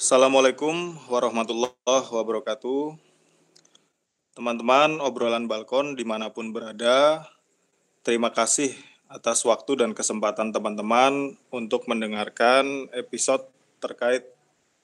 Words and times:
Assalamualaikum 0.00 0.96
warahmatullahi 1.12 1.76
wabarakatuh. 1.84 2.96
Teman-teman 4.32 4.96
obrolan 4.96 5.44
balkon 5.44 5.92
di 5.92 6.08
mana 6.08 6.32
pun 6.32 6.56
berada, 6.56 7.28
terima 8.00 8.32
kasih 8.32 8.72
atas 9.12 9.44
waktu 9.44 9.84
dan 9.84 9.92
kesempatan 9.92 10.56
teman-teman 10.56 11.36
untuk 11.52 11.84
mendengarkan 11.84 12.88
episode 12.96 13.44
terkait 13.76 14.24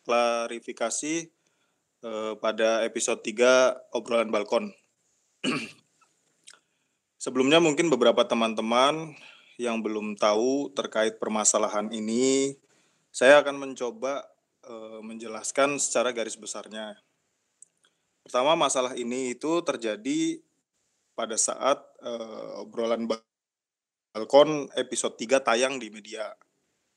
klarifikasi 0.05 1.33
eh, 2.05 2.33
pada 2.37 2.85
episode 2.85 3.25
3 3.25 3.96
obrolan 3.96 4.29
balkon. 4.29 4.77
Sebelumnya 7.25 7.57
mungkin 7.57 7.89
beberapa 7.89 8.21
teman-teman 8.29 9.17
yang 9.57 9.80
belum 9.80 10.21
tahu 10.21 10.77
terkait 10.77 11.17
permasalahan 11.17 11.89
ini, 11.89 12.61
saya 13.09 13.41
akan 13.41 13.64
mencoba 13.64 14.36
uh, 14.67 15.01
menjelaskan 15.03 15.79
secara 15.79 16.11
garis 16.11 16.36
besarnya. 16.36 16.99
Pertama, 18.27 18.59
masalah 18.59 18.99
ini 18.99 19.39
itu 19.39 19.63
terjadi 19.63 20.43
pada 21.14 21.39
saat 21.39 21.79
uh, 22.03 22.61
obrolan 22.61 23.07
balkon 23.07 24.67
episode 24.75 25.14
3 25.17 25.40
tayang 25.46 25.79
di 25.79 25.89
media. 25.89 26.35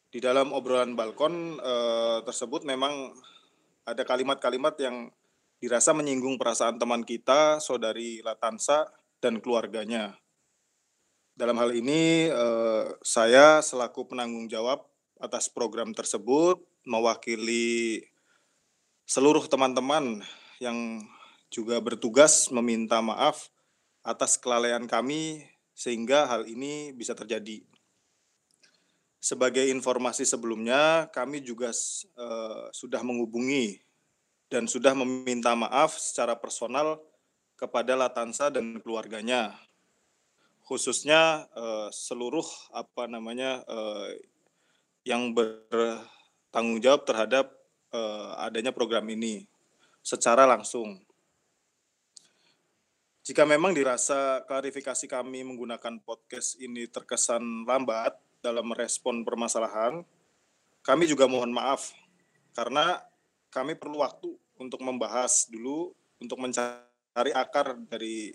Di 0.09 0.17
dalam 0.17 0.51
obrolan 0.51 0.97
balkon 0.97 1.61
uh, 1.61 2.25
tersebut 2.25 2.65
memang 2.65 3.13
ada 3.85 4.01
kalimat-kalimat 4.05 4.73
yang 4.81 5.13
dirasa 5.61 5.93
menyinggung 5.93 6.41
perasaan 6.41 6.81
teman 6.81 7.05
kita, 7.05 7.61
saudari 7.61 8.25
Latansa, 8.25 8.89
dan 9.21 9.37
keluarganya. 9.43 10.17
Dalam 11.35 11.55
hal 11.55 11.71
ini, 11.71 12.27
saya 12.99 13.63
selaku 13.63 14.11
penanggung 14.11 14.51
jawab 14.51 14.83
atas 15.19 15.47
program 15.51 15.91
tersebut 15.95 16.68
mewakili 16.87 18.03
seluruh 19.09 19.45
teman-teman 19.49 20.21
yang 20.61 21.01
juga 21.49 21.81
bertugas 21.81 22.47
meminta 22.53 23.01
maaf 23.01 23.49
atas 24.05 24.37
kelalaian 24.37 24.85
kami 24.85 25.49
sehingga 25.73 26.29
hal 26.29 26.45
ini 26.45 26.93
bisa 26.93 27.17
terjadi. 27.17 27.65
Sebagai 29.19 29.67
informasi 29.67 30.23
sebelumnya, 30.23 31.11
kami 31.11 31.43
juga 31.43 31.75
uh, 32.15 32.71
sudah 32.71 33.03
menghubungi 33.03 33.83
dan 34.47 34.63
sudah 34.63 34.95
meminta 34.95 35.51
maaf 35.59 35.99
secara 35.99 36.39
personal 36.39 37.03
kepada 37.59 37.99
Latansa 37.99 38.47
dan 38.47 38.79
keluarganya, 38.79 39.59
khususnya 40.63 41.51
uh, 41.51 41.91
seluruh 41.91 42.47
apa 42.71 43.11
namanya 43.11 43.59
uh, 43.67 44.07
yang 45.03 45.35
bertanggung 46.49 46.81
jawab 46.81 47.05
terhadap 47.05 47.45
uh, 47.93 48.41
adanya 48.41 48.73
program 48.73 49.05
ini 49.05 49.45
secara 50.01 50.49
langsung. 50.49 50.97
Jika 53.21 53.45
memang 53.45 53.77
dirasa 53.77 54.41
klarifikasi 54.49 55.05
kami 55.05 55.45
menggunakan 55.45 56.01
podcast 56.01 56.57
ini 56.57 56.89
terkesan 56.89 57.69
lambat 57.69 58.17
dalam 58.41 58.65
merespon 58.65 59.21
permasalahan, 59.21 60.01
kami 60.81 61.05
juga 61.05 61.29
mohon 61.29 61.53
maaf 61.53 61.93
karena 62.57 62.97
kami 63.53 63.77
perlu 63.77 64.01
waktu 64.01 64.33
untuk 64.57 64.81
membahas 64.81 65.45
dulu 65.53 65.93
untuk 66.17 66.41
mencari 66.41 67.29
akar 67.37 67.77
dari 67.85 68.33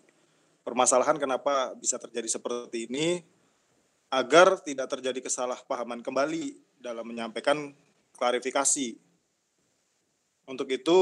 permasalahan 0.62 1.18
kenapa 1.18 1.74
bisa 1.74 1.98
terjadi 1.98 2.30
seperti 2.30 2.86
ini 2.86 3.26
agar 4.06 4.62
tidak 4.62 4.86
terjadi 4.86 5.18
kesalahpahaman 5.18 5.98
kembali 5.98 6.62
dalam 6.78 7.02
menyampaikan 7.02 7.74
klarifikasi. 8.24 8.96
Untuk 10.48 10.72
itu 10.72 11.00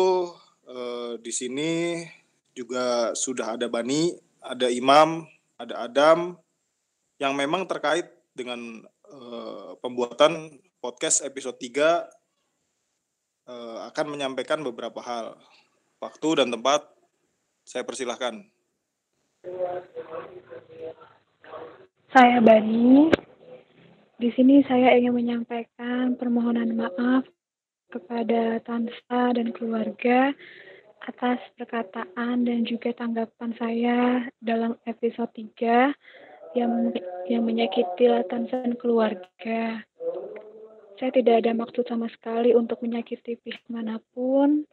eh, 0.66 1.14
di 1.22 1.30
sini 1.30 2.02
juga 2.50 3.14
sudah 3.14 3.54
ada 3.54 3.70
Bani, 3.70 4.10
ada 4.42 4.66
Imam, 4.66 5.22
ada 5.54 5.86
Adam 5.86 6.34
yang 7.22 7.38
memang 7.38 7.70
terkait 7.70 8.10
dengan 8.34 8.82
eh, 9.06 9.70
pembuatan 9.78 10.58
podcast 10.82 11.22
episode 11.22 11.62
3 11.62 12.10
eh, 13.46 13.78
akan 13.86 14.06
menyampaikan 14.10 14.58
beberapa 14.66 14.98
hal. 14.98 15.38
Waktu 16.02 16.42
dan 16.42 16.50
tempat 16.50 16.82
saya 17.62 17.86
persilahkan. 17.86 18.42
Saya 22.10 22.42
Bani. 22.42 23.21
Di 24.22 24.30
sini 24.38 24.62
saya 24.70 24.94
ingin 24.94 25.18
menyampaikan 25.18 26.14
permohonan 26.14 26.78
maaf 26.78 27.26
kepada 27.90 28.62
Tansa 28.62 29.34
dan 29.34 29.50
keluarga 29.50 30.30
atas 31.02 31.42
perkataan 31.58 32.46
dan 32.46 32.62
juga 32.62 32.94
tanggapan 32.94 33.50
saya 33.58 33.98
dalam 34.38 34.78
episode 34.86 35.26
3 35.34 36.54
yang 36.54 36.94
yang 37.26 37.42
menyakiti 37.42 38.06
Tansa 38.30 38.62
dan 38.62 38.78
keluarga. 38.78 39.82
Saya 41.02 41.10
tidak 41.10 41.42
ada 41.42 41.58
maksud 41.58 41.82
sama 41.90 42.06
sekali 42.06 42.54
untuk 42.54 42.78
menyakiti 42.78 43.42
pihak 43.42 43.66
mana 43.66 43.98
pun. 44.14 44.70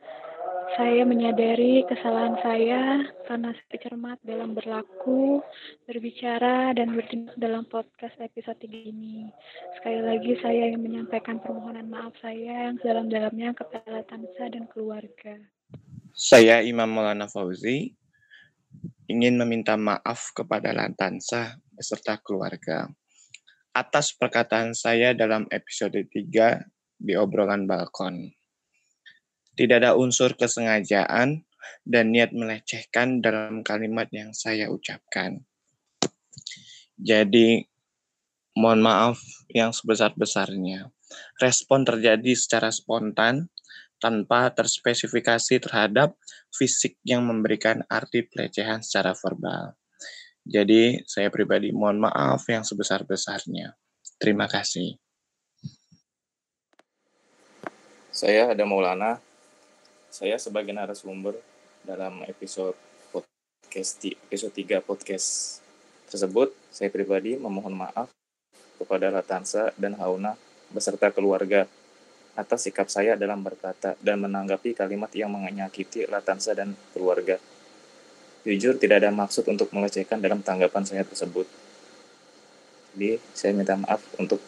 Saya 0.78 1.02
menyadari 1.08 1.82
kesalahan 1.90 2.38
saya 2.46 3.02
karena 3.26 3.50
saya 3.56 3.78
cermat 3.82 4.18
dalam 4.22 4.54
berlaku, 4.54 5.42
berbicara, 5.90 6.76
dan 6.78 6.94
bertindak 6.94 7.34
dalam 7.42 7.66
podcast 7.66 8.14
episode 8.22 8.60
3 8.62 8.92
ini. 8.94 9.30
Sekali 9.80 10.00
lagi 10.06 10.38
saya 10.38 10.70
ingin 10.70 10.86
menyampaikan 10.86 11.42
permohonan 11.42 11.90
maaf 11.90 12.14
saya 12.22 12.70
yang 12.70 12.78
sedalam-dalamnya 12.84 13.58
kepada 13.58 14.06
Tansa 14.06 14.46
dan 14.54 14.70
keluarga. 14.70 15.42
Saya 16.14 16.62
Imam 16.62 16.92
Maulana 16.92 17.26
Fauzi 17.26 17.90
ingin 19.10 19.42
meminta 19.42 19.74
maaf 19.74 20.30
kepada 20.38 20.70
Lantansa 20.70 21.58
beserta 21.74 22.22
keluarga 22.22 22.86
atas 23.74 24.14
perkataan 24.14 24.78
saya 24.78 25.18
dalam 25.18 25.50
episode 25.50 25.98
3 25.98 27.00
di 27.00 27.14
obrolan 27.16 27.64
balkon. 27.64 28.39
Tidak 29.60 29.76
ada 29.76 30.00
unsur 30.00 30.40
kesengajaan 30.40 31.44
dan 31.84 32.06
niat 32.16 32.32
melecehkan 32.32 33.20
dalam 33.20 33.60
kalimat 33.60 34.08
yang 34.16 34.32
saya 34.32 34.72
ucapkan. 34.72 35.44
Jadi, 36.96 37.68
mohon 38.56 38.80
maaf 38.80 39.20
yang 39.52 39.76
sebesar-besarnya. 39.76 40.88
Respon 41.44 41.84
terjadi 41.84 42.40
secara 42.40 42.72
spontan 42.72 43.52
tanpa 44.00 44.48
terspesifikasi 44.56 45.60
terhadap 45.60 46.16
fisik 46.56 46.96
yang 47.04 47.28
memberikan 47.28 47.84
arti 47.92 48.24
pelecehan 48.24 48.80
secara 48.80 49.12
verbal. 49.12 49.76
Jadi, 50.48 51.04
saya 51.04 51.28
pribadi 51.28 51.76
mohon 51.76 52.00
maaf 52.00 52.48
yang 52.48 52.64
sebesar-besarnya. 52.64 53.76
Terima 54.16 54.48
kasih. 54.48 54.96
Saya 58.16 58.52
ada 58.52 58.64
Maulana, 58.64 59.20
saya 60.10 60.42
sebagai 60.42 60.74
narasumber 60.74 61.38
dalam 61.86 62.26
episode 62.26 62.74
podcast 63.14 64.02
episode 64.10 64.54
3 64.58 64.82
podcast 64.82 65.62
tersebut, 66.10 66.50
saya 66.74 66.90
pribadi 66.90 67.38
memohon 67.38 67.78
maaf 67.78 68.10
kepada 68.82 69.14
Latansa 69.14 69.70
dan 69.78 69.94
Hauna 70.02 70.34
beserta 70.74 71.14
keluarga 71.14 71.70
atas 72.34 72.66
sikap 72.66 72.90
saya 72.90 73.14
dalam 73.14 73.46
berkata 73.46 73.94
dan 74.02 74.26
menanggapi 74.26 74.74
kalimat 74.74 75.14
yang 75.14 75.30
menyakiti 75.30 76.10
Latansa 76.10 76.58
dan 76.58 76.74
keluarga. 76.90 77.38
Jujur 78.42 78.82
tidak 78.82 79.06
ada 79.06 79.14
maksud 79.14 79.46
untuk 79.46 79.70
melecehkan 79.70 80.18
dalam 80.18 80.42
tanggapan 80.42 80.90
saya 80.90 81.06
tersebut. 81.06 81.46
Jadi 82.98 83.22
saya 83.38 83.54
minta 83.54 83.78
maaf 83.78 84.02
untuk, 84.18 84.42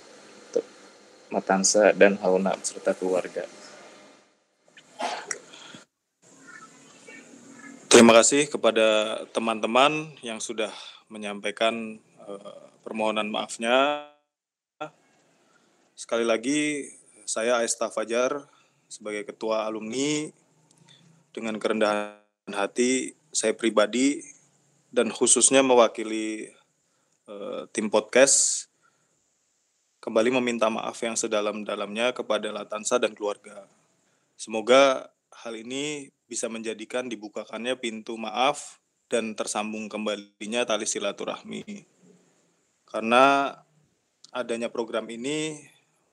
Matansa 1.31 1.95
dan 1.95 2.19
Hauna 2.19 2.51
beserta 2.59 2.91
keluarga. 2.91 3.47
Terima 8.11 8.27
kasih 8.27 8.51
kepada 8.51 8.87
teman-teman 9.31 10.11
yang 10.19 10.43
sudah 10.43 10.67
menyampaikan 11.07 11.95
uh, 12.19 12.67
permohonan 12.83 13.31
maafnya. 13.31 14.03
Sekali 15.95 16.27
lagi, 16.27 16.91
saya 17.23 17.63
Aista 17.63 17.87
Fajar 17.87 18.51
sebagai 18.91 19.23
ketua 19.31 19.63
alumni 19.63 20.27
dengan 21.31 21.55
kerendahan 21.55 22.19
hati 22.51 23.15
saya 23.31 23.55
pribadi 23.55 24.19
dan 24.91 25.07
khususnya 25.07 25.63
mewakili 25.63 26.51
uh, 27.31 27.63
tim 27.71 27.87
podcast 27.87 28.67
kembali 30.03 30.35
meminta 30.35 30.67
maaf 30.67 30.99
yang 30.99 31.15
sedalam-dalamnya 31.15 32.11
kepada 32.11 32.51
Latansa 32.51 32.99
dan 32.99 33.15
keluarga. 33.15 33.71
Semoga 34.35 35.07
hal 35.31 35.55
ini 35.55 36.11
bisa 36.31 36.47
menjadikan 36.47 37.11
dibukakannya 37.11 37.75
pintu 37.75 38.15
maaf 38.15 38.79
dan 39.11 39.35
tersambung 39.35 39.91
kembalinya 39.91 40.63
tali 40.63 40.87
silaturahmi. 40.87 41.83
Karena 42.87 43.51
adanya 44.31 44.71
program 44.71 45.11
ini 45.11 45.59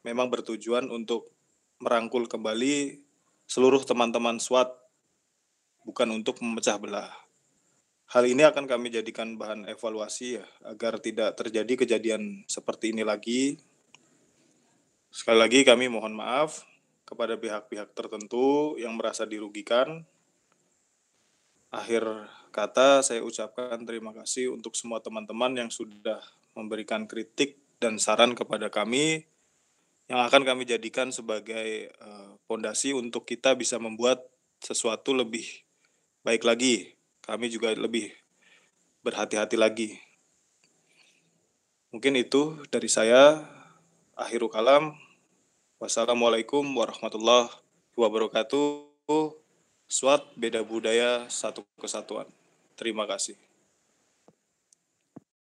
memang 0.02 0.26
bertujuan 0.26 0.90
untuk 0.90 1.30
merangkul 1.78 2.26
kembali 2.26 2.98
seluruh 3.46 3.86
teman-teman 3.86 4.42
SWAT, 4.42 4.74
bukan 5.86 6.10
untuk 6.10 6.42
memecah 6.42 6.74
belah. 6.82 7.14
Hal 8.10 8.26
ini 8.26 8.42
akan 8.42 8.66
kami 8.66 8.90
jadikan 8.90 9.38
bahan 9.38 9.70
evaluasi 9.70 10.42
ya, 10.42 10.46
agar 10.66 10.98
tidak 10.98 11.38
terjadi 11.38 11.86
kejadian 11.86 12.42
seperti 12.50 12.90
ini 12.90 13.06
lagi. 13.06 13.62
Sekali 15.14 15.38
lagi 15.38 15.62
kami 15.62 15.86
mohon 15.86 16.18
maaf 16.18 16.66
kepada 17.08 17.40
pihak-pihak 17.40 17.96
tertentu 17.96 18.76
yang 18.76 18.92
merasa 19.00 19.24
dirugikan. 19.24 20.04
Akhir 21.72 22.04
kata 22.52 23.00
saya 23.00 23.24
ucapkan 23.24 23.80
terima 23.88 24.12
kasih 24.12 24.52
untuk 24.52 24.76
semua 24.76 25.00
teman-teman 25.00 25.56
yang 25.56 25.70
sudah 25.72 26.20
memberikan 26.52 27.08
kritik 27.08 27.56
dan 27.80 27.96
saran 27.96 28.36
kepada 28.36 28.68
kami 28.68 29.24
yang 30.08 30.20
akan 30.20 30.44
kami 30.44 30.68
jadikan 30.68 31.08
sebagai 31.12 31.92
pondasi 32.48 32.96
uh, 32.96 33.00
untuk 33.00 33.28
kita 33.28 33.56
bisa 33.56 33.76
membuat 33.76 34.24
sesuatu 34.60 35.12
lebih 35.12 35.44
baik 36.24 36.44
lagi 36.48 36.98
kami 37.28 37.52
juga 37.52 37.76
lebih 37.76 38.08
berhati-hati 39.04 39.60
lagi. 39.60 40.00
Mungkin 41.92 42.16
itu 42.16 42.56
dari 42.72 42.88
saya. 42.88 43.44
Akhirul 44.16 44.48
kalam. 44.48 44.96
Wassalamualaikum 45.78 46.66
warahmatullahi 46.74 47.54
wabarakatuh. 47.94 48.90
Swat 49.86 50.26
beda 50.34 50.58
budaya 50.66 51.30
satu 51.30 51.62
kesatuan. 51.78 52.26
Terima 52.74 53.06
kasih. 53.06 53.38